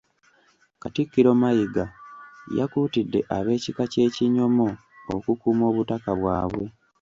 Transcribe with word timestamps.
Katikkiro 0.81 1.31
Mayiga 1.41 1.85
yakuutidde 2.57 3.19
ab'ekika 3.37 3.83
ky'Ekinyomo 3.91 4.67
okukuuma 5.15 5.63
obutaka 5.71 6.11
bwabwe. 6.19 6.65